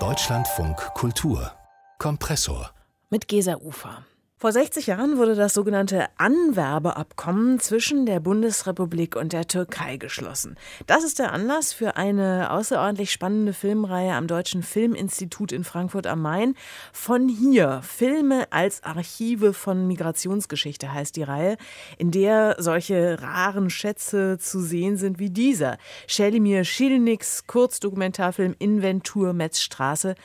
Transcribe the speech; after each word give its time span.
Deutschlandfunk 0.00 0.76
Kultur 0.94 1.52
Kompressor 1.98 2.72
mit 3.08 3.28
Gesa 3.28 3.54
Ufer. 3.54 4.04
Vor 4.36 4.50
60 4.52 4.88
Jahren 4.88 5.16
wurde 5.16 5.36
das 5.36 5.54
sogenannte 5.54 6.08
Anwerbeabkommen 6.18 7.60
zwischen 7.60 8.04
der 8.04 8.18
Bundesrepublik 8.18 9.14
und 9.16 9.32
der 9.32 9.46
Türkei 9.46 9.96
geschlossen. 9.96 10.56
Das 10.86 11.02
ist 11.04 11.20
der 11.20 11.32
Anlass 11.32 11.72
für 11.72 11.96
eine 11.96 12.50
außerordentlich 12.50 13.10
spannende 13.12 13.52
Filmreihe 13.52 14.12
am 14.12 14.26
Deutschen 14.26 14.62
Filminstitut 14.62 15.52
in 15.52 15.62
Frankfurt 15.64 16.06
am 16.08 16.20
Main. 16.20 16.56
Von 16.92 17.28
hier 17.28 17.80
Filme 17.82 18.48
als 18.50 18.82
Archive 18.82 19.54
von 19.54 19.86
Migrationsgeschichte 19.86 20.92
heißt 20.92 21.14
die 21.16 21.22
Reihe, 21.22 21.56
in 21.96 22.10
der 22.10 22.56
solche 22.58 23.22
raren 23.22 23.70
Schätze 23.70 24.36
zu 24.38 24.60
sehen 24.60 24.96
sind 24.96 25.20
wie 25.20 25.30
dieser. 25.30 25.78
Schelimir 26.06 26.64
Schilniks 26.64 27.46
Kurzdokumentarfilm 27.46 28.56
Inventur 28.58 29.32
Metzstraße 29.32 30.16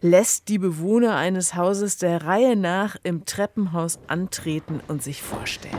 lässt 0.00 0.48
die 0.48 0.58
Bewohner 0.58 1.14
eines 1.14 1.54
Hauses 1.54 1.98
der 1.98 2.24
Reihe 2.24 2.56
nach 2.56 2.96
im 3.04 3.26
Treppen 3.26 3.59
Treppenhaus 3.60 3.98
antreten 4.06 4.80
und 4.88 5.02
sich 5.02 5.20
vorstellen. 5.20 5.74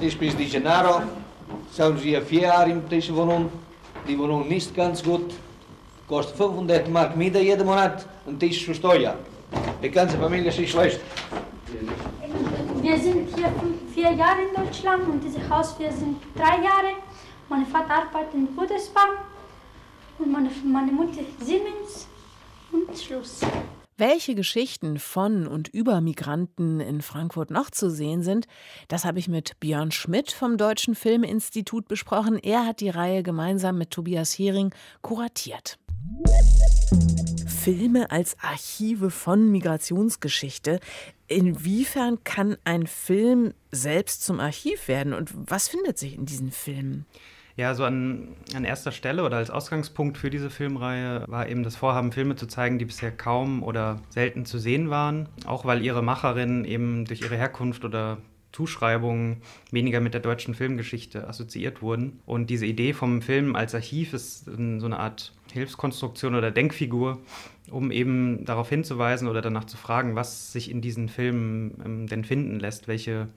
Ich 0.00 0.18
bin 0.18 0.36
Di 0.36 0.46
Gennaro, 0.46 1.02
sind 1.70 2.02
wir 2.02 2.22
vier 2.22 2.42
Jahre 2.42 2.70
in 2.70 2.88
dieser 2.88 3.14
Wohnung. 3.14 3.50
Die 4.08 4.18
Wohnung 4.18 4.48
nicht 4.48 4.74
ganz 4.74 5.02
gut, 5.02 5.32
kostet 6.08 6.36
500 6.36 6.88
Mark 6.90 7.16
Miete 7.16 7.38
jeden 7.40 7.66
Monat 7.66 8.06
und 8.26 8.40
Tisch 8.40 8.64
für 8.64 8.74
Steuer. 8.74 9.14
Die 9.82 9.90
ganze 9.90 10.18
Familie 10.18 10.50
ist 10.50 10.68
schlecht. 10.68 11.00
Wir 12.82 12.98
sind 12.98 13.28
hier 13.34 13.52
vier 13.94 14.12
Jahre 14.12 14.40
in 14.48 14.64
Deutschland 14.64 15.08
und 15.08 15.22
dieses 15.22 15.48
Haus 15.48 15.78
wir 15.78 15.92
sind 15.92 16.16
drei 16.34 16.56
Jahre. 16.62 16.94
Mein 17.48 17.66
Vater 17.66 17.94
arbeitet 17.94 18.34
in 18.34 18.46
Bundesbank 18.54 19.18
und 20.18 20.32
meine, 20.32 20.50
meine 20.64 20.92
Mutter 20.92 21.22
Siemens 21.40 22.08
und 22.72 22.98
Schluss. 22.98 23.40
Welche 23.96 24.34
Geschichten 24.34 24.98
von 24.98 25.46
und 25.46 25.68
über 25.68 26.00
Migranten 26.00 26.80
in 26.80 27.00
Frankfurt 27.00 27.52
noch 27.52 27.70
zu 27.70 27.88
sehen 27.88 28.24
sind, 28.24 28.48
das 28.88 29.04
habe 29.04 29.20
ich 29.20 29.28
mit 29.28 29.60
Björn 29.60 29.92
Schmidt 29.92 30.32
vom 30.32 30.56
Deutschen 30.56 30.96
Filminstitut 30.96 31.86
besprochen. 31.86 32.36
Er 32.36 32.66
hat 32.66 32.80
die 32.80 32.88
Reihe 32.88 33.22
gemeinsam 33.22 33.78
mit 33.78 33.92
Tobias 33.92 34.36
Hering 34.36 34.74
kuratiert. 35.00 35.78
Filme 37.46 38.10
als 38.10 38.36
Archive 38.40 39.10
von 39.10 39.52
Migrationsgeschichte. 39.52 40.80
Inwiefern 41.28 42.24
kann 42.24 42.56
ein 42.64 42.88
Film 42.88 43.54
selbst 43.70 44.24
zum 44.24 44.40
Archiv 44.40 44.88
werden 44.88 45.12
und 45.12 45.30
was 45.32 45.68
findet 45.68 45.98
sich 45.98 46.16
in 46.16 46.26
diesen 46.26 46.50
Filmen? 46.50 47.06
Ja, 47.56 47.74
so 47.74 47.84
an, 47.84 48.28
an 48.54 48.64
erster 48.64 48.90
Stelle 48.90 49.24
oder 49.24 49.36
als 49.36 49.50
Ausgangspunkt 49.50 50.18
für 50.18 50.28
diese 50.28 50.50
Filmreihe 50.50 51.24
war 51.28 51.48
eben 51.48 51.62
das 51.62 51.76
Vorhaben, 51.76 52.10
Filme 52.10 52.34
zu 52.34 52.46
zeigen, 52.46 52.80
die 52.80 52.84
bisher 52.84 53.12
kaum 53.12 53.62
oder 53.62 54.00
selten 54.08 54.44
zu 54.44 54.58
sehen 54.58 54.90
waren. 54.90 55.28
Auch 55.46 55.64
weil 55.64 55.82
ihre 55.82 56.02
Macherinnen 56.02 56.64
eben 56.64 57.04
durch 57.04 57.20
ihre 57.20 57.36
Herkunft 57.36 57.84
oder 57.84 58.18
Zuschreibungen 58.54 59.42
weniger 59.70 60.00
mit 60.00 60.14
der 60.14 60.20
deutschen 60.20 60.54
Filmgeschichte 60.54 61.28
assoziiert 61.28 61.82
wurden. 61.82 62.20
Und 62.24 62.50
diese 62.50 62.66
Idee 62.66 62.92
vom 62.92 63.22
Film 63.22 63.54
als 63.56 63.74
Archiv 63.74 64.14
ist 64.14 64.44
so 64.46 64.86
eine 64.86 64.98
Art 64.98 65.32
Hilfskonstruktion 65.52 66.34
oder 66.34 66.50
Denkfigur, 66.50 67.20
um 67.70 67.90
eben 67.90 68.44
darauf 68.44 68.68
hinzuweisen 68.68 69.28
oder 69.28 69.42
danach 69.42 69.64
zu 69.64 69.76
fragen, 69.76 70.16
was 70.16 70.52
sich 70.52 70.70
in 70.70 70.80
diesen 70.80 71.08
Filmen 71.08 71.80
ähm, 71.84 72.06
denn 72.06 72.24
finden 72.24 72.58
lässt, 72.58 72.88
welche 72.88 73.28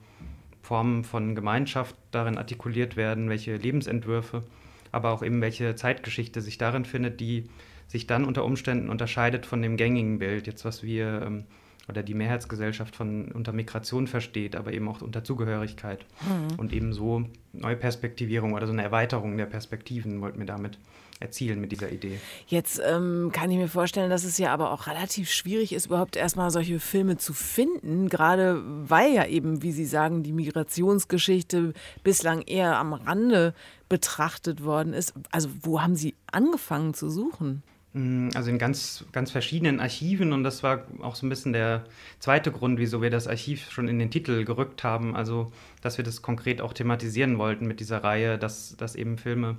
Formen 0.68 1.06
von 1.06 1.34
Gemeinschaft 1.34 1.96
darin 2.12 2.38
artikuliert 2.38 2.98
werden, 2.98 3.30
welche 3.30 3.56
Lebensentwürfe, 3.56 4.44
aber 4.92 5.12
auch 5.12 5.24
eben 5.24 5.40
welche 5.40 5.76
Zeitgeschichte 5.76 6.42
sich 6.42 6.58
darin 6.58 6.84
findet, 6.84 7.22
die 7.22 7.50
sich 7.88 8.06
dann 8.06 8.26
unter 8.26 8.44
Umständen 8.44 8.90
unterscheidet 8.90 9.46
von 9.46 9.62
dem 9.62 9.78
gängigen 9.78 10.20
Bild, 10.20 10.46
jetzt 10.46 10.66
was 10.66 10.84
wir 10.84 11.22
ähm, 11.26 11.46
oder 11.88 12.04
die 12.04 12.14
Mehrheitsgesellschaft 12.14 12.98
von 12.98 13.32
unter 13.32 13.54
Migration 13.54 14.08
versteht, 14.08 14.58
aber 14.58 14.74
eben 14.74 14.90
auch 14.90 15.02
unter 15.02 15.24
Zugehörigkeit 15.24 16.06
mhm. 16.28 16.60
und 16.60 16.74
eben 16.74 16.92
so 16.92 17.24
Neuperspektivierung 17.54 18.52
oder 18.52 18.68
so 18.68 18.74
eine 18.74 18.84
Erweiterung 18.84 19.38
der 19.38 19.46
Perspektiven 19.46 20.20
wollten 20.20 20.40
wir 20.40 20.46
damit 20.46 20.78
erzielen 21.20 21.60
mit 21.60 21.72
dieser 21.72 21.92
Idee. 21.92 22.20
Jetzt 22.48 22.82
ähm, 22.86 23.32
kann 23.34 23.50
ich 23.52 23.58
mir 23.58 23.68
vorstellen, 23.68 24.10
dass 24.10 24.24
es 24.24 24.38
ja 24.38 24.54
aber 24.54 24.72
auch 24.72 24.88
relativ 24.88 25.32
schwierig 25.32 25.74
ist, 25.74 25.88
überhaupt 25.88 26.16
erstmal 26.16 26.52
solche 26.52 26.80
Filme 26.80 27.18
zu 27.18 27.34
finden, 27.34 28.10
gerade 28.10 28.62
weil 28.64 29.14
ja 29.14 29.26
eben, 29.26 29.64
wie 29.64 29.72
Sie 29.72 29.86
sagen, 29.86 30.24
die 30.24 30.34
Migrationsgeschichte 30.34 31.74
bislang 32.04 32.42
eher 32.42 32.78
am 32.78 32.94
Rande 32.94 33.54
betrachtet 33.90 34.64
worden 34.64 34.94
ist. 34.94 35.14
Also 35.32 35.50
wo 35.62 35.82
haben 35.82 35.96
Sie 35.96 36.16
angefangen 36.32 36.94
zu 36.94 37.10
suchen? 37.10 37.64
Mm, 37.94 38.30
also 38.36 38.50
in 38.50 38.60
ganz, 38.60 39.06
ganz 39.12 39.32
verschiedenen 39.32 39.80
Archiven 39.80 40.34
und 40.34 40.44
das 40.44 40.62
war 40.62 40.86
auch 41.02 41.16
so 41.16 41.26
ein 41.26 41.30
bisschen 41.30 41.54
der 41.54 41.84
zweite 42.20 42.52
Grund, 42.52 42.80
wieso 42.80 43.02
wir 43.02 43.10
das 43.10 43.28
Archiv 43.28 43.72
schon 43.72 43.88
in 43.88 43.98
den 43.98 44.12
Titel 44.12 44.46
gerückt 44.46 44.84
haben. 44.84 45.16
Also, 45.16 45.52
dass 45.82 45.98
wir 45.98 46.06
das 46.06 46.22
konkret 46.22 46.62
auch 46.62 46.74
thematisieren 46.74 47.38
wollten 47.38 47.66
mit 47.66 47.80
dieser 47.80 48.04
Reihe, 48.04 48.38
dass, 48.38 48.76
dass 48.78 48.96
eben 48.96 49.18
Filme 49.18 49.58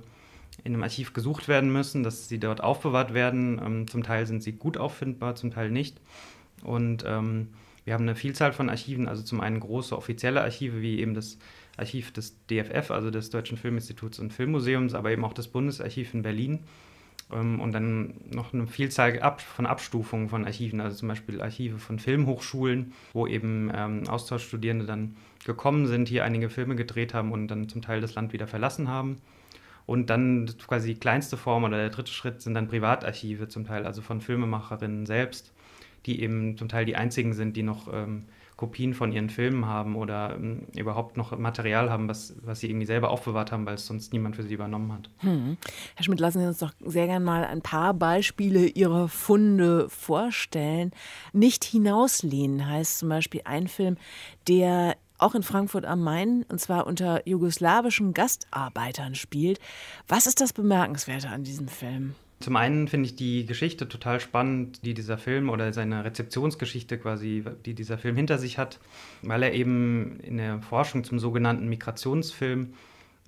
in 0.63 0.73
einem 0.73 0.83
Archiv 0.83 1.13
gesucht 1.13 1.47
werden 1.47 1.71
müssen, 1.71 2.03
dass 2.03 2.27
sie 2.27 2.39
dort 2.39 2.61
aufbewahrt 2.61 3.13
werden. 3.13 3.61
Ähm, 3.63 3.87
zum 3.87 4.03
Teil 4.03 4.25
sind 4.27 4.43
sie 4.43 4.53
gut 4.53 4.77
auffindbar, 4.77 5.35
zum 5.35 5.51
Teil 5.51 5.71
nicht. 5.71 5.99
Und 6.63 7.03
ähm, 7.07 7.49
wir 7.85 7.93
haben 7.93 8.03
eine 8.03 8.15
Vielzahl 8.15 8.53
von 8.53 8.69
Archiven, 8.69 9.07
also 9.07 9.23
zum 9.23 9.41
einen 9.41 9.59
große 9.59 9.97
offizielle 9.97 10.41
Archive 10.41 10.81
wie 10.81 10.99
eben 10.99 11.13
das 11.13 11.37
Archiv 11.77 12.11
des 12.11 12.35
DFF, 12.47 12.91
also 12.91 13.09
des 13.09 13.29
Deutschen 13.29 13.57
Filminstituts 13.57 14.19
und 14.19 14.33
Filmmuseums, 14.33 14.93
aber 14.93 15.11
eben 15.11 15.23
auch 15.25 15.33
das 15.33 15.47
Bundesarchiv 15.47 16.13
in 16.13 16.21
Berlin. 16.21 16.59
Ähm, 17.31 17.59
und 17.59 17.71
dann 17.71 18.15
noch 18.29 18.53
eine 18.53 18.67
Vielzahl 18.67 19.19
ab, 19.21 19.41
von 19.41 19.65
Abstufungen 19.65 20.29
von 20.29 20.45
Archiven, 20.45 20.81
also 20.81 20.97
zum 20.97 21.07
Beispiel 21.07 21.41
Archive 21.41 21.79
von 21.79 21.99
Filmhochschulen, 21.99 22.93
wo 23.13 23.27
eben 23.27 23.71
ähm, 23.73 24.07
Austauschstudierende 24.07 24.85
dann 24.85 25.15
gekommen 25.45 25.87
sind, 25.87 26.09
hier 26.09 26.25
einige 26.25 26.49
Filme 26.49 26.75
gedreht 26.75 27.13
haben 27.13 27.31
und 27.31 27.47
dann 27.47 27.69
zum 27.69 27.81
Teil 27.81 28.01
das 28.01 28.15
Land 28.15 28.33
wieder 28.33 28.47
verlassen 28.47 28.89
haben. 28.89 29.17
Und 29.89 30.11
dann 30.11 30.47
quasi 30.67 30.93
die 30.93 30.99
kleinste 30.99 31.35
Form 31.35 31.63
oder 31.63 31.77
der 31.77 31.89
dritte 31.89 32.11
Schritt 32.11 32.43
sind 32.43 32.53
dann 32.53 32.67
Privatarchive 32.67 33.47
zum 33.47 33.65
Teil, 33.65 33.87
also 33.87 34.03
von 34.03 34.21
Filmemacherinnen 34.21 35.07
selbst, 35.07 35.51
die 36.05 36.21
eben 36.21 36.55
zum 36.57 36.69
Teil 36.69 36.85
die 36.85 36.95
einzigen 36.95 37.33
sind, 37.33 37.57
die 37.57 37.63
noch 37.63 37.91
ähm, 37.91 38.25
Kopien 38.55 38.93
von 38.93 39.11
ihren 39.11 39.31
Filmen 39.31 39.65
haben 39.65 39.95
oder 39.95 40.35
ähm, 40.35 40.67
überhaupt 40.75 41.17
noch 41.17 41.35
Material 41.35 41.89
haben, 41.89 42.07
was, 42.07 42.35
was 42.43 42.59
sie 42.59 42.69
irgendwie 42.69 42.85
selber 42.85 43.09
aufbewahrt 43.09 43.51
haben, 43.51 43.65
weil 43.65 43.73
es 43.73 43.87
sonst 43.87 44.13
niemand 44.13 44.35
für 44.35 44.43
sie 44.43 44.53
übernommen 44.53 44.93
hat. 44.93 45.09
Hm. 45.21 45.57
Herr 45.95 46.03
Schmidt, 46.03 46.19
lassen 46.19 46.41
Sie 46.41 46.45
uns 46.45 46.59
doch 46.59 46.73
sehr 46.85 47.07
gerne 47.07 47.25
mal 47.25 47.43
ein 47.43 47.63
paar 47.63 47.95
Beispiele 47.95 48.67
Ihrer 48.67 49.07
Funde 49.07 49.89
vorstellen. 49.89 50.91
Nicht 51.33 51.63
hinauslehnen 51.63 52.69
heißt 52.69 52.99
zum 52.99 53.09
Beispiel 53.09 53.41
ein 53.45 53.67
Film, 53.67 53.97
der 54.47 54.97
auch 55.19 55.35
in 55.35 55.43
Frankfurt 55.43 55.85
am 55.85 56.01
Main, 56.01 56.45
und 56.49 56.59
zwar 56.59 56.87
unter 56.87 57.27
jugoslawischen 57.27 58.13
Gastarbeitern 58.13 59.15
spielt. 59.15 59.59
Was 60.07 60.25
ist 60.25 60.41
das 60.41 60.53
Bemerkenswerte 60.53 61.29
an 61.29 61.43
diesem 61.43 61.67
Film? 61.67 62.15
Zum 62.39 62.55
einen 62.55 62.87
finde 62.87 63.07
ich 63.07 63.17
die 63.17 63.45
Geschichte 63.45 63.89
total 63.89 64.21
spannend, 64.21 64.85
die 64.85 64.93
dieser 64.93 65.17
Film 65.17 65.49
oder 65.49 65.73
seine 65.73 66.05
Rezeptionsgeschichte 66.05 66.97
quasi, 66.97 67.43
die 67.65 67.73
dieser 67.73 67.97
Film 67.97 68.15
hinter 68.15 68.37
sich 68.37 68.57
hat, 68.57 68.79
weil 69.21 69.43
er 69.43 69.53
eben 69.53 70.21
in 70.21 70.37
der 70.37 70.61
Forschung 70.61 71.03
zum 71.03 71.19
sogenannten 71.19 71.67
Migrationsfilm 71.67 72.73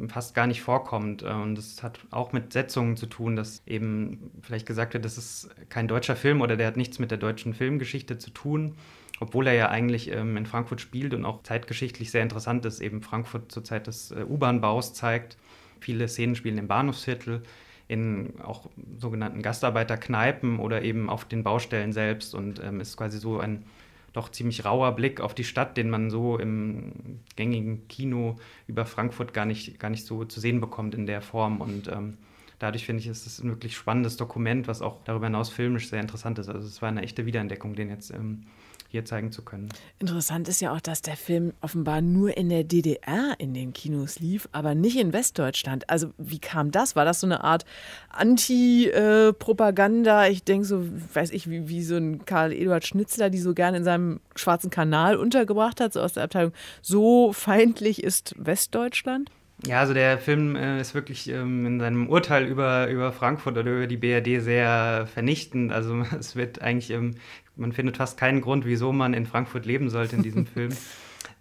fast 0.07 0.33
gar 0.33 0.47
nicht 0.47 0.61
vorkommt. 0.61 1.23
Und 1.23 1.55
das 1.55 1.83
hat 1.83 1.99
auch 2.09 2.31
mit 2.31 2.53
Setzungen 2.53 2.95
zu 2.95 3.05
tun, 3.05 3.35
dass 3.35 3.61
eben 3.67 4.31
vielleicht 4.41 4.65
gesagt 4.65 4.93
wird, 4.93 5.03
das 5.03 5.17
ist 5.17 5.49
kein 5.67 5.89
deutscher 5.89 6.15
Film 6.15 6.39
oder 6.39 6.55
der 6.55 6.67
hat 6.67 6.77
nichts 6.77 6.97
mit 6.97 7.11
der 7.11 7.17
deutschen 7.17 7.53
Filmgeschichte 7.53 8.17
zu 8.17 8.29
tun, 8.29 8.75
obwohl 9.21 9.45
er 9.45 9.53
ja 9.53 9.69
eigentlich 9.69 10.11
ähm, 10.11 10.35
in 10.35 10.47
Frankfurt 10.47 10.81
spielt 10.81 11.13
und 11.13 11.25
auch 11.25 11.43
zeitgeschichtlich 11.43 12.09
sehr 12.09 12.23
interessant 12.23 12.65
ist, 12.65 12.81
eben 12.81 13.03
Frankfurt 13.03 13.51
zur 13.51 13.63
Zeit 13.63 13.85
des 13.85 14.09
äh, 14.09 14.25
U-Bahn-Baus 14.27 14.95
zeigt. 14.95 15.37
Viele 15.79 16.07
Szenen 16.07 16.35
spielen 16.35 16.57
im 16.57 16.67
Bahnhofsviertel, 16.67 17.43
in 17.87 18.33
auch 18.41 18.67
sogenannten 18.97 19.43
Gastarbeiterkneipen 19.43 20.57
oder 20.57 20.81
eben 20.81 21.07
auf 21.07 21.25
den 21.25 21.43
Baustellen 21.43 21.93
selbst 21.93 22.33
und 22.33 22.61
ähm, 22.63 22.81
ist 22.81 22.97
quasi 22.97 23.19
so 23.19 23.39
ein 23.39 23.63
doch 24.11 24.29
ziemlich 24.29 24.65
rauer 24.65 24.91
Blick 24.93 25.21
auf 25.21 25.35
die 25.35 25.43
Stadt, 25.43 25.77
den 25.77 25.91
man 25.91 26.09
so 26.09 26.39
im 26.39 27.19
gängigen 27.35 27.87
Kino 27.87 28.37
über 28.65 28.87
Frankfurt 28.87 29.35
gar 29.35 29.45
nicht, 29.45 29.79
gar 29.79 29.89
nicht 29.89 30.05
so 30.05 30.25
zu 30.25 30.39
sehen 30.39 30.61
bekommt 30.61 30.95
in 30.95 31.05
der 31.05 31.21
Form. 31.21 31.61
Und 31.61 31.87
ähm, 31.89 32.17
dadurch 32.57 32.87
finde 32.87 33.01
ich, 33.01 33.07
ist 33.07 33.27
es 33.27 33.39
ein 33.39 33.49
wirklich 33.49 33.75
spannendes 33.75 34.17
Dokument, 34.17 34.67
was 34.67 34.81
auch 34.81 34.97
darüber 35.05 35.27
hinaus 35.27 35.49
filmisch 35.49 35.89
sehr 35.89 36.01
interessant 36.01 36.39
ist. 36.39 36.49
Also 36.49 36.67
es 36.67 36.81
war 36.81 36.89
eine 36.89 37.03
echte 37.03 37.27
Wiederentdeckung, 37.27 37.75
den 37.75 37.89
jetzt 37.89 38.09
ähm, 38.09 38.47
hier 38.91 39.05
zeigen 39.05 39.31
zu 39.31 39.41
können. 39.41 39.69
Interessant 39.99 40.49
ist 40.49 40.59
ja 40.59 40.73
auch, 40.73 40.81
dass 40.81 41.01
der 41.01 41.15
Film 41.15 41.53
offenbar 41.61 42.01
nur 42.01 42.35
in 42.37 42.49
der 42.49 42.65
DDR 42.65 43.35
in 43.37 43.53
den 43.53 43.71
Kinos 43.71 44.19
lief, 44.19 44.49
aber 44.51 44.75
nicht 44.75 44.97
in 44.97 45.13
Westdeutschland. 45.13 45.89
Also 45.89 46.11
wie 46.17 46.39
kam 46.39 46.71
das? 46.71 46.97
War 46.97 47.05
das 47.05 47.21
so 47.21 47.27
eine 47.27 47.41
Art 47.43 47.65
Anti-Propaganda? 48.09 50.27
Ich 50.27 50.43
denke 50.43 50.65
so, 50.65 50.85
weiß 51.13 51.31
ich, 51.31 51.49
wie, 51.49 51.69
wie 51.69 51.83
so 51.83 51.95
ein 51.95 52.25
Karl-Eduard 52.25 52.85
Schnitzler, 52.85 53.29
die 53.29 53.39
so 53.39 53.53
gerne 53.53 53.77
in 53.77 53.85
seinem 53.85 54.19
schwarzen 54.35 54.69
Kanal 54.69 55.15
untergebracht 55.15 55.79
hat, 55.79 55.93
so 55.93 56.01
aus 56.01 56.11
der 56.13 56.23
Abteilung, 56.23 56.51
so 56.81 57.31
feindlich 57.31 58.03
ist 58.03 58.35
Westdeutschland? 58.37 59.31
Ja, 59.67 59.79
also 59.79 59.93
der 59.93 60.17
Film 60.17 60.55
äh, 60.55 60.81
ist 60.81 60.95
wirklich 60.95 61.29
ähm, 61.29 61.65
in 61.67 61.79
seinem 61.79 62.09
Urteil 62.09 62.45
über, 62.45 62.87
über 62.87 63.11
Frankfurt 63.11 63.57
oder 63.57 63.71
über 63.71 63.87
die 63.87 63.97
BRD 63.97 64.41
sehr 64.41 65.07
vernichtend. 65.13 65.71
Also 65.71 66.03
es 66.19 66.35
wird 66.35 66.61
eigentlich, 66.61 66.89
ähm, 66.89 67.15
man 67.61 67.71
findet 67.71 67.97
fast 67.97 68.17
keinen 68.17 68.41
Grund, 68.41 68.65
wieso 68.65 68.91
man 68.91 69.13
in 69.13 69.25
Frankfurt 69.25 69.65
leben 69.65 69.89
sollte 69.89 70.17
in 70.17 70.23
diesem 70.23 70.45
Film. 70.53 70.71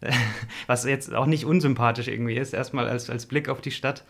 Was 0.67 0.85
jetzt 0.85 1.15
auch 1.15 1.27
nicht 1.27 1.45
unsympathisch 1.45 2.09
irgendwie 2.09 2.37
ist, 2.37 2.55
erstmal 2.55 2.89
als, 2.89 3.11
als 3.11 3.27
Blick 3.27 3.49
auf 3.49 3.61
die 3.61 3.71
Stadt. 3.71 4.05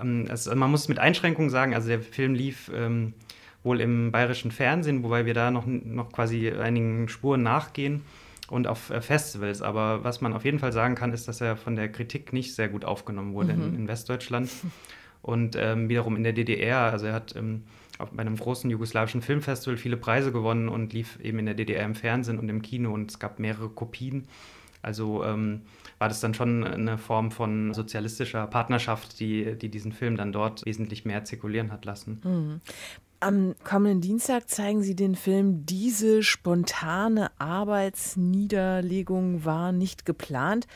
Ähm, 0.00 0.26
also 0.28 0.54
man 0.54 0.70
muss 0.70 0.88
mit 0.88 0.98
Einschränkungen 0.98 1.50
sagen, 1.50 1.74
also 1.74 1.88
der 1.88 2.00
Film 2.00 2.34
lief 2.34 2.70
ähm, 2.74 3.14
wohl 3.62 3.80
im 3.80 4.12
bayerischen 4.12 4.50
Fernsehen, 4.50 5.02
wobei 5.02 5.26
wir 5.26 5.34
da 5.34 5.50
noch, 5.50 5.66
noch 5.66 6.12
quasi 6.12 6.50
einigen 6.50 7.08
Spuren 7.08 7.42
nachgehen 7.42 8.02
und 8.48 8.66
auf 8.66 8.90
äh, 8.90 9.00
Festivals. 9.00 9.62
Aber 9.62 10.04
was 10.04 10.20
man 10.20 10.32
auf 10.32 10.44
jeden 10.44 10.58
Fall 10.58 10.72
sagen 10.72 10.94
kann, 10.94 11.12
ist, 11.12 11.28
dass 11.28 11.40
er 11.40 11.56
von 11.56 11.76
der 11.76 11.90
Kritik 11.90 12.32
nicht 12.32 12.54
sehr 12.54 12.68
gut 12.68 12.84
aufgenommen 12.84 13.34
wurde 13.34 13.54
mhm. 13.54 13.62
in, 13.62 13.74
in, 13.76 13.88
Westdeutschland. 13.88 14.50
Und 15.22 15.56
ähm, 15.58 15.88
wiederum 15.88 16.16
in 16.16 16.22
der 16.22 16.34
DDR, 16.34 16.80
also 16.80 17.06
er 17.06 17.14
hat 17.14 17.34
ähm, 17.34 17.62
bei 17.98 18.20
einem 18.20 18.36
großen 18.36 18.70
jugoslawischen 18.70 19.22
Filmfestival 19.22 19.76
viele 19.76 19.96
Preise 19.96 20.32
gewonnen 20.32 20.68
und 20.68 20.92
lief 20.92 21.18
eben 21.20 21.38
in 21.38 21.46
der 21.46 21.54
DDR 21.54 21.84
im 21.84 21.94
Fernsehen 21.94 22.38
und 22.38 22.48
im 22.48 22.62
Kino 22.62 22.92
und 22.92 23.10
es 23.10 23.18
gab 23.18 23.38
mehrere 23.38 23.68
Kopien. 23.68 24.26
Also 24.82 25.24
ähm, 25.24 25.62
war 25.98 26.08
das 26.08 26.20
dann 26.20 26.34
schon 26.34 26.64
eine 26.64 26.98
Form 26.98 27.30
von 27.30 27.72
sozialistischer 27.72 28.46
Partnerschaft, 28.46 29.18
die, 29.20 29.56
die 29.56 29.70
diesen 29.70 29.92
Film 29.92 30.16
dann 30.16 30.32
dort 30.32 30.66
wesentlich 30.66 31.06
mehr 31.06 31.24
zirkulieren 31.24 31.72
hat 31.72 31.86
lassen. 31.86 32.20
Mhm. 32.22 32.60
Am 33.20 33.54
kommenden 33.64 34.02
Dienstag 34.02 34.50
zeigen 34.50 34.82
Sie 34.82 34.94
den 34.94 35.14
Film 35.14 35.64
Diese 35.64 36.22
spontane 36.22 37.30
Arbeitsniederlegung 37.38 39.46
war 39.46 39.72
nicht 39.72 40.04
geplant. 40.04 40.66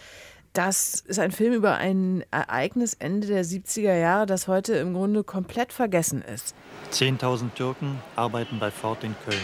Das 0.53 1.01
ist 1.07 1.19
ein 1.19 1.31
Film 1.31 1.53
über 1.53 1.77
ein 1.77 2.25
Ereignis 2.31 2.95
Ende 2.95 3.27
der 3.27 3.45
70er 3.45 3.97
Jahre, 3.97 4.27
das 4.27 4.49
heute 4.49 4.75
im 4.75 4.95
Grunde 4.95 5.23
komplett 5.25 5.73
vergessen 5.73 6.23
ist. 6.23 6.55
10.000 6.93 7.55
Türken 7.55 8.01
arbeiten 8.17 8.59
bei 8.59 8.71
Ford 8.71 9.05
in 9.05 9.15
Köln. 9.25 9.39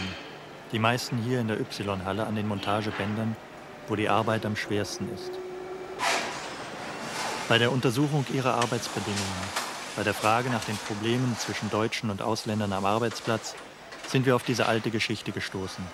Die 0.71 0.79
meisten 0.79 1.17
hier 1.17 1.39
in 1.39 1.47
der 1.47 1.59
Y-Halle 1.59 2.25
an 2.25 2.35
den 2.35 2.47
Montagebändern, 2.47 3.35
wo 3.87 3.95
die 3.95 4.09
Arbeit 4.09 4.45
am 4.45 4.55
schwersten 4.55 5.07
ist. 5.13 5.31
Bei 7.47 7.57
der 7.59 7.71
Untersuchung 7.71 8.25
ihrer 8.33 8.55
Arbeitsbedingungen 8.55 9.65
bei 9.95 10.03
der 10.03 10.13
Frage 10.13 10.49
nach 10.49 10.65
den 10.65 10.75
Problemen 10.75 11.37
zwischen 11.37 11.69
Deutschen 11.69 12.09
und 12.09 12.21
Ausländern 12.21 12.73
am 12.73 12.83
Arbeitsplatz 12.83 13.55
sind 14.07 14.25
wir 14.25 14.35
auf 14.35 14.43
diese 14.43 14.65
alte 14.65 14.91
Geschichte 14.91 15.31
gestoßen. 15.31 15.85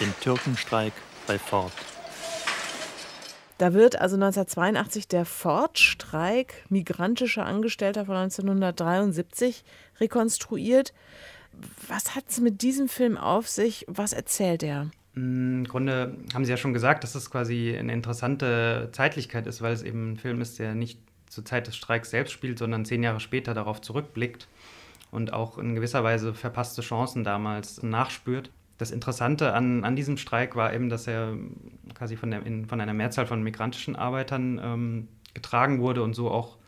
Den 0.00 0.14
Türkenstreik 0.20 0.94
bei 1.26 1.38
Ford. 1.38 1.72
Da 3.58 3.72
wird 3.72 4.00
also 4.00 4.16
1982 4.16 5.08
der 5.08 5.24
Ford-Streik 5.24 6.64
migrantischer 6.68 7.46
Angestellter 7.46 8.04
von 8.04 8.16
1973 8.16 9.64
rekonstruiert. 9.98 10.92
Was 11.88 12.14
hat 12.14 12.24
es 12.28 12.40
mit 12.40 12.60
diesem 12.60 12.88
Film 12.88 13.16
auf 13.16 13.48
sich? 13.48 13.86
Was 13.88 14.12
erzählt 14.12 14.62
er? 14.62 14.90
Im 15.14 15.64
Grunde 15.64 16.18
haben 16.34 16.44
Sie 16.44 16.50
ja 16.50 16.58
schon 16.58 16.74
gesagt, 16.74 17.02
dass 17.02 17.14
es 17.14 17.30
quasi 17.30 17.74
eine 17.78 17.94
interessante 17.94 18.90
Zeitlichkeit 18.92 19.46
ist, 19.46 19.62
weil 19.62 19.72
es 19.72 19.82
eben 19.82 20.12
ein 20.12 20.16
Film 20.18 20.42
ist, 20.42 20.58
der 20.58 20.74
nicht 20.74 21.00
zur 21.30 21.46
Zeit 21.46 21.66
des 21.66 21.76
Streiks 21.76 22.10
selbst 22.10 22.32
spielt, 22.32 22.58
sondern 22.58 22.84
zehn 22.84 23.02
Jahre 23.02 23.20
später 23.20 23.54
darauf 23.54 23.80
zurückblickt 23.80 24.46
und 25.10 25.32
auch 25.32 25.56
in 25.56 25.74
gewisser 25.74 26.04
Weise 26.04 26.34
verpasste 26.34 26.82
Chancen 26.82 27.24
damals 27.24 27.82
nachspürt. 27.82 28.50
Das 28.76 28.90
Interessante 28.90 29.54
an, 29.54 29.84
an 29.84 29.96
diesem 29.96 30.18
Streik 30.18 30.54
war 30.54 30.74
eben, 30.74 30.90
dass 30.90 31.06
er 31.06 31.34
quasi 31.96 32.16
von, 32.16 32.30
der, 32.30 32.44
in, 32.44 32.66
von 32.66 32.80
einer 32.80 32.94
Mehrzahl 32.94 33.26
von 33.26 33.42
migrantischen 33.42 33.96
Arbeitern 33.96 34.60
ähm, 34.62 35.08
getragen 35.34 35.80
wurde 35.80 36.02
und 36.02 36.14
so 36.14 36.30
auch 36.30 36.58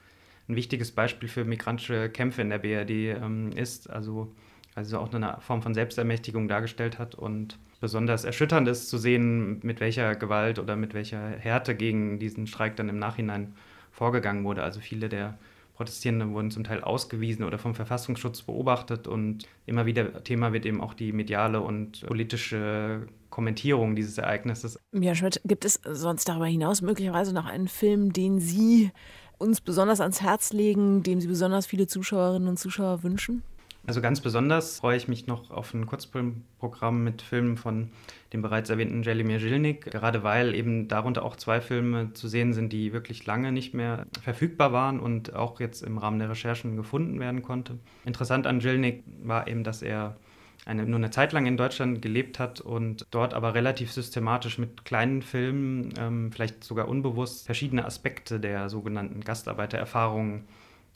ein 0.48 0.56
wichtiges 0.56 0.92
Beispiel 0.92 1.28
für 1.28 1.44
migrantische 1.44 2.08
Kämpfe 2.08 2.40
in 2.40 2.48
der 2.48 2.58
BRD 2.58 3.22
ähm, 3.22 3.52
ist. 3.52 3.90
Also, 3.90 4.34
also 4.74 4.98
auch 4.98 5.12
eine 5.12 5.36
Form 5.40 5.62
von 5.62 5.74
Selbstermächtigung 5.74 6.48
dargestellt 6.48 6.98
hat 6.98 7.14
und 7.14 7.58
besonders 7.80 8.24
erschütternd 8.24 8.66
ist 8.68 8.88
zu 8.88 8.96
sehen, 8.96 9.60
mit 9.62 9.80
welcher 9.80 10.14
Gewalt 10.14 10.58
oder 10.58 10.76
mit 10.76 10.94
welcher 10.94 11.20
Härte 11.20 11.74
gegen 11.74 12.18
diesen 12.18 12.46
Streik 12.46 12.76
dann 12.76 12.88
im 12.88 12.98
Nachhinein 12.98 13.54
vorgegangen 13.92 14.44
wurde. 14.44 14.62
Also 14.62 14.80
viele 14.80 15.08
der 15.08 15.38
Protestierenden 15.78 16.34
wurden 16.34 16.50
zum 16.50 16.64
Teil 16.64 16.82
ausgewiesen 16.82 17.44
oder 17.44 17.56
vom 17.56 17.72
Verfassungsschutz 17.72 18.42
beobachtet 18.42 19.06
und 19.06 19.46
immer 19.64 19.86
wieder 19.86 20.24
Thema 20.24 20.52
wird 20.52 20.66
eben 20.66 20.80
auch 20.80 20.92
die 20.92 21.12
mediale 21.12 21.60
und 21.60 22.04
politische 22.04 23.06
Kommentierung 23.30 23.94
dieses 23.94 24.18
Ereignisses. 24.18 24.80
Ja, 24.92 25.14
Schmidt, 25.14 25.40
gibt 25.44 25.64
es 25.64 25.80
sonst 25.84 26.28
darüber 26.28 26.46
hinaus 26.46 26.82
möglicherweise 26.82 27.32
noch 27.32 27.46
einen 27.46 27.68
Film, 27.68 28.12
den 28.12 28.40
Sie 28.40 28.90
uns 29.38 29.60
besonders 29.60 30.00
ans 30.00 30.20
Herz 30.20 30.52
legen, 30.52 31.04
dem 31.04 31.20
Sie 31.20 31.28
besonders 31.28 31.66
viele 31.66 31.86
Zuschauerinnen 31.86 32.48
und 32.48 32.58
Zuschauer 32.58 33.04
wünschen? 33.04 33.44
Also 33.88 34.02
ganz 34.02 34.20
besonders 34.20 34.80
freue 34.80 34.98
ich 34.98 35.08
mich 35.08 35.26
noch 35.26 35.50
auf 35.50 35.72
ein 35.72 35.86
Kurzfilmprogramm 35.86 37.02
mit 37.02 37.22
Filmen 37.22 37.56
von 37.56 37.88
dem 38.34 38.42
bereits 38.42 38.68
erwähnten 38.68 39.02
Jelimir 39.02 39.38
Jilnik, 39.38 39.86
gerade 39.86 40.22
weil 40.22 40.54
eben 40.54 40.88
darunter 40.88 41.24
auch 41.24 41.36
zwei 41.36 41.62
Filme 41.62 42.12
zu 42.12 42.28
sehen 42.28 42.52
sind, 42.52 42.70
die 42.70 42.92
wirklich 42.92 43.24
lange 43.24 43.50
nicht 43.50 43.72
mehr 43.72 44.04
verfügbar 44.22 44.74
waren 44.74 45.00
und 45.00 45.34
auch 45.34 45.58
jetzt 45.58 45.82
im 45.82 45.96
Rahmen 45.96 46.18
der 46.18 46.28
Recherchen 46.28 46.76
gefunden 46.76 47.18
werden 47.18 47.40
konnte. 47.40 47.78
Interessant 48.04 48.46
an 48.46 48.60
Jilnik 48.60 49.04
war 49.22 49.48
eben, 49.48 49.64
dass 49.64 49.80
er 49.80 50.18
eine, 50.66 50.84
nur 50.84 50.98
eine 50.98 51.10
Zeit 51.10 51.32
lang 51.32 51.46
in 51.46 51.56
Deutschland 51.56 52.02
gelebt 52.02 52.38
hat 52.38 52.60
und 52.60 53.06
dort 53.10 53.32
aber 53.32 53.54
relativ 53.54 53.90
systematisch 53.90 54.58
mit 54.58 54.84
kleinen 54.84 55.22
Filmen, 55.22 55.94
ähm, 55.98 56.30
vielleicht 56.30 56.62
sogar 56.62 56.88
unbewusst, 56.88 57.46
verschiedene 57.46 57.86
Aspekte 57.86 58.38
der 58.38 58.68
sogenannten 58.68 59.22
Gastarbeitererfahrungen 59.22 60.44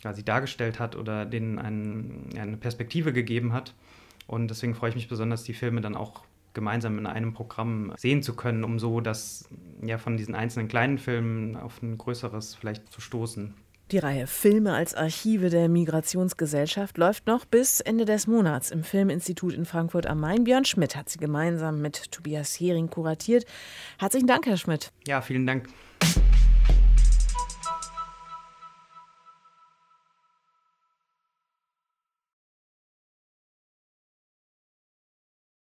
quasi 0.02 0.24
dargestellt 0.24 0.80
hat 0.80 0.96
oder 0.96 1.24
denen 1.24 1.58
einen, 1.58 2.28
eine 2.36 2.56
Perspektive 2.56 3.12
gegeben 3.12 3.52
hat. 3.52 3.72
Und 4.26 4.48
deswegen 4.48 4.74
freue 4.74 4.90
ich 4.90 4.96
mich 4.96 5.08
besonders, 5.08 5.44
die 5.44 5.54
Filme 5.54 5.80
dann 5.80 5.96
auch 5.96 6.24
gemeinsam 6.54 6.98
in 6.98 7.06
einem 7.06 7.32
Programm 7.32 7.92
sehen 7.96 8.22
zu 8.22 8.36
können, 8.36 8.64
um 8.64 8.78
so 8.78 9.00
das 9.00 9.48
ja 9.80 9.98
von 9.98 10.16
diesen 10.16 10.34
einzelnen 10.34 10.68
kleinen 10.68 10.98
Filmen 10.98 11.56
auf 11.56 11.80
ein 11.82 11.96
größeres 11.96 12.54
vielleicht 12.56 12.92
zu 12.92 13.00
stoßen. 13.00 13.54
Die 13.90 13.98
Reihe 13.98 14.26
Filme 14.26 14.72
als 14.72 14.94
Archive 14.94 15.50
der 15.50 15.68
Migrationsgesellschaft 15.68 16.96
läuft 16.96 17.26
noch 17.26 17.44
bis 17.44 17.80
Ende 17.80 18.04
des 18.04 18.26
Monats 18.26 18.70
im 18.70 18.84
Filminstitut 18.84 19.52
in 19.52 19.66
Frankfurt 19.66 20.06
am 20.06 20.20
Main. 20.20 20.44
Björn 20.44 20.64
Schmidt 20.64 20.96
hat 20.96 21.10
sie 21.10 21.18
gemeinsam 21.18 21.82
mit 21.82 22.10
Tobias 22.10 22.58
Hering 22.58 22.88
kuratiert. 22.88 23.44
Herzlichen 23.98 24.26
Dank, 24.26 24.46
Herr 24.46 24.56
Schmidt. 24.56 24.92
Ja, 25.06 25.20
vielen 25.20 25.46
Dank. 25.46 25.68